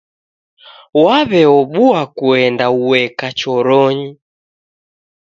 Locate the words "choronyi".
3.39-4.09